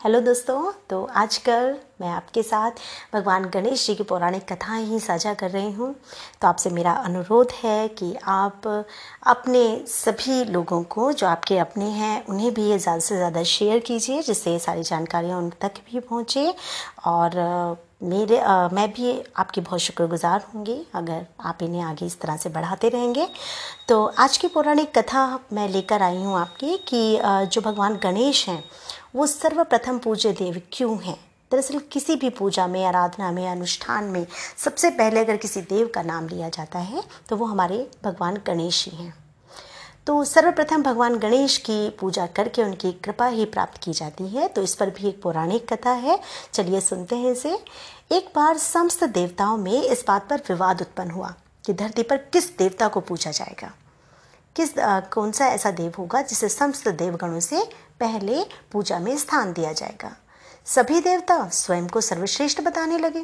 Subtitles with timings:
[0.00, 2.80] Hello दोस्तों तो आजकल मैं आपके साथ
[3.12, 5.94] भगवान गणेश जी की पौराणिक कथाएँ ही साझा कर रही हूँ।
[6.42, 8.66] तो आपसे मेरा अनुरोध है कि आप
[9.26, 13.78] अपने सभी लोगों को जो आपके अपने हैं उन्हें भी ये ज़्यादा से ज़्यादा शेयर
[13.80, 16.54] कीजिए जिससे ये सारी जानकारियाँ उन तक भी पहुँचे।
[17.06, 22.36] और मेरे आ, मैं भी आपकी बहुत शुक्रगुजार होंगी अगर आप इन्हें आगे इस तरह
[22.36, 23.26] से बढ़ाते रहेंगे।
[23.88, 28.62] तो आज की पौराणिक कथा मैं लेकर आई हूँ आपकी कि जो भगवान गणेश हैं
[29.14, 31.16] वो सर्वप्रथम पूज्य देव क्यों हैं?
[31.50, 36.02] दरअसल किसी भी पूजा में, आराधना में, अनुष्ठान में सबसे पहले अगर किसी देव का
[36.02, 39.14] नाम लिया जाता है तो वो हमारे भगवान गणेश ही हैं।
[40.06, 44.62] तो सर्वप्रथम भगवान गणेश की पूजा करके उनकी कृपा ही प्राप्त की जाती है। तो
[44.62, 46.18] इस पर भी एक पौराणिक कथा है।
[46.52, 47.52] चलिए सुनते हैं इसे।
[48.12, 51.34] एक बार समस्त देवताओं में इस बात पर विवाद उत्पन्न हुआ
[51.64, 53.70] कि धरती पर किस देवता को पूजा जाएगा।
[54.56, 54.72] किस
[55.12, 57.62] कौन सा ऐसा देव होगा जिसे समस्त देवगणों से
[58.00, 60.16] पहले पूजा में स्थान दिया जाएगा।
[60.68, 63.22] सभी देवता स्वयं को सर्वश्रेष्ठ बताने लगे।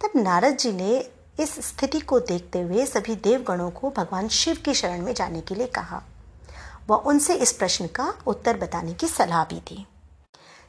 [0.00, 1.08] तब नारद जी ने
[1.40, 5.54] इस स्थिति को देखते हुए सभी देवगणों को भगवान शिव की शरण में जाने के
[5.54, 6.02] लिए कहा।
[6.88, 9.86] वह उनसे इस प्रश्न का उत्तर बताने की सलाह भी दी।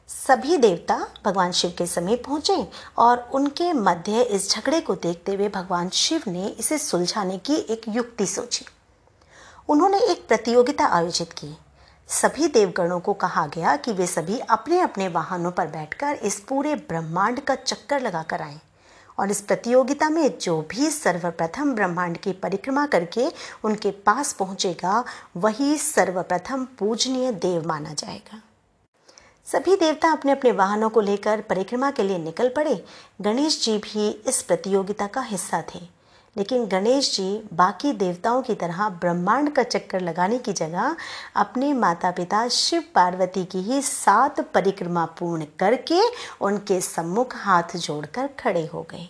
[0.08, 2.66] सभी देवता भगवान शिव के समीप पहुँचे
[2.98, 7.88] और उनके मध्य इस झगड़े को देखते हुए भगवान शिव ने इसे सुलझाने की एक
[7.88, 8.64] युक्ति सोची।
[9.68, 11.56] उन्होंने एक प्रतियोगिता आयोजित की।
[12.08, 16.74] सभी देवगणों को कहा गया कि वे सभी अपने अपने वाहनों पर बैठकर इस पूरे
[16.88, 18.58] ब्रह्मांड का चक्कर लगाकर आए
[19.18, 23.26] और इस प्रतियोगिता में जो भी सर्वप्रथम ब्रह्मांड की परिक्रमा करके
[23.64, 25.04] उनके पास पहुंचेगा,
[25.36, 28.40] वही सर्वप्रथम पूजनीय देव माना जाएगा।
[29.46, 32.84] सभी देवता अपने अपने वाहनों को लेकर परिक्रमा के लिए निकल पड़े।
[33.20, 35.80] गणेश जी भी इस प्रतियोगिता का हिस्सा थे।
[36.36, 40.96] लेकिन गणेश जी बाकी देवताओं की तरह ब्रह्मांड का चक्कर लगाने की जगह
[41.36, 46.00] अपने माता पिता शिव पार्वती की ही सात परिक्रमा पूर्ण करके
[46.40, 49.08] उनके सम्मुख हाथ जोड़कर खड़े हो गए।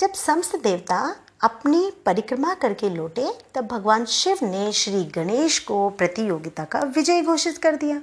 [0.00, 6.64] जब समस्त देवता अपनी परिक्रमा करके लौटे, तब भगवान शिव ने श्री गणेश को प्रतियोगिता
[6.64, 8.00] का विजय घोषित कर दिया।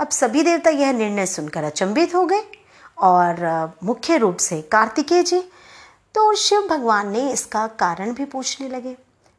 [0.00, 2.42] अब सभी देवता यह निर्णय सुनकर अचंभित हो गए
[2.98, 5.42] और मुख्य रूप से कार्तिकेय जी
[6.14, 8.96] तो शिव भगवान ने इसका कारण भी पूछने लगे।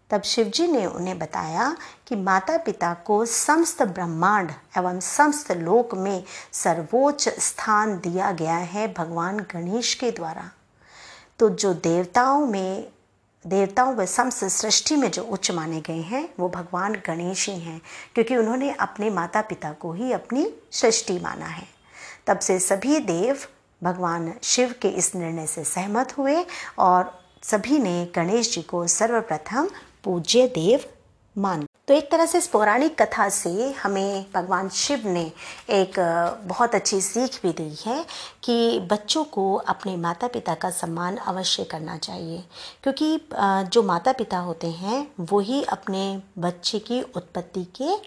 [0.09, 1.78] तब शिव जी ने उन्हें बताया
[2.08, 8.94] कि माता पिता को समस्त ब्रह्मांड एवं समस्त लोक में सर्वोच्च स्थान दिया गया है
[8.94, 10.52] भगवान गणेश के द्वारा।
[11.40, 12.88] तो जो देवताओं में,
[13.47, 17.81] देवताओं व समस्त सृष्टि में जो उच्च माने गए हैं, वो भगवान गणेश ही हैं,
[18.14, 21.68] क्योंकि उन्होंने अपने माता पिता को ही अपनी सृष्टि माना है।
[22.28, 23.38] तब से सभी देव
[23.85, 26.44] भगवान शिव के इस निर्णय से सहमत हुए
[26.79, 27.12] और
[27.44, 29.69] सभी ने गणेश जी को सर्वप्रथम
[30.03, 30.85] पूज्य देव
[31.35, 35.31] मान तो एक तरह से इस पौराणिक कथा से हमें भगवान शिव ने
[35.69, 36.00] एक
[36.47, 38.06] बहुत अच्छी सीख भी दी है
[38.44, 42.44] कि बच्चों को अपने माता पिता का सम्मान अवश्य करना चाहिए।
[42.84, 47.97] क्योंकि जो माता पिता होते हैं, वही अपने बच्चे की उत्पत्ति के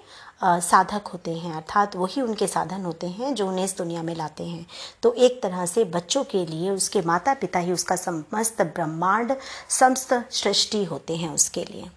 [0.42, 4.44] साधक होते हैं, अर्थात वही उनके साधन होते हैं जो उन्हें इस दुनिया में लाते
[4.44, 4.66] हैं।
[5.02, 9.36] तो एक तरह से बच्चों के लिए उसके माता पिता ही उसका समस्त ब्रह्मांड,
[9.68, 11.90] समस्त सृष्टि होते हैं उसके लिए।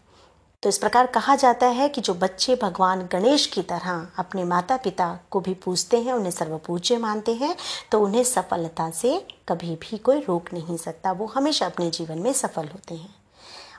[0.64, 4.78] तो इस प्रकार कहा जाता है कि जो बच्चे भगवान गणेश की तरह अपने माता
[4.78, 7.56] पिता को भी पूजते हैं, उन्हें सर्वपूज्य मानते हैं
[7.92, 12.34] तो उन्हें सफलता से कभी भी कोई रोक नहीं सकता। वो हमेशा अपने जीवन में
[12.34, 13.16] सफल होते हैं।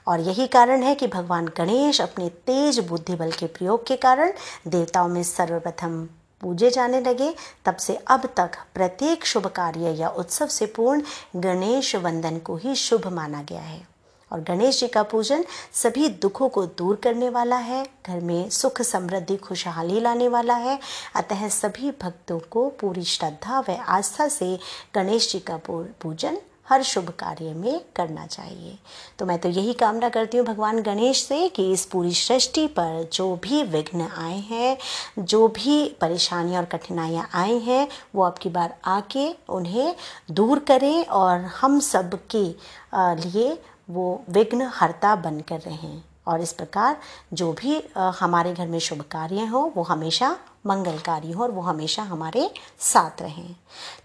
[0.07, 4.33] और यही कारण है कि भगवान गणेश अपने तेज बुद्धि बल के प्रयोग के कारण
[4.67, 6.07] देवताओं में सर्वप्रथम
[6.41, 11.01] पूजे जाने लगे। तब से अब तक प्रत्येक शुभ कार्य या उत्सव से पूर्ण
[11.35, 13.92] गणेश वंदन को ही शुभ माना गया है।
[14.33, 18.81] और गणेश जी का पूजन सभी दुखों को दूर करने वाला है, घर में सुख
[18.81, 20.79] समृद्धि, खुशहाली लाने वाला है।
[21.15, 24.57] अतः सभी भक्तों को पूरी श्रद्धा व आस्था से
[24.95, 26.37] गणेश जी का पूजन
[26.69, 28.77] हर शुभ कार्य में करना चाहिए।
[29.19, 33.09] तो मैं तो यही कामना करती हूँ भगवान गणेश से कि इस पूरी सृष्टि पर
[33.13, 34.77] जो भी विघ्न आए हैं,
[35.19, 39.95] जो भी परेशानियाँ और कठिनाइयाँ आई हैं, वो आपकी बार आके उन्हें
[40.31, 42.45] दूर करें और हम सब के
[43.21, 43.57] लिए
[43.89, 46.97] वो विघ्न, हरता बनकर रहें। और इस प्रकार
[47.33, 52.03] जो भी हमारे घर में शुभ कार्य हो, वो हमेशा मंगलकारी हो और वो हमेशा
[52.03, 52.49] हमारे
[52.79, 53.55] साथ रहें।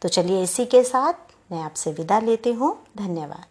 [0.02, 3.44] तो चलिए इसी के साथ मैं आपसे विदा लेती हूँ। धन्यवाद।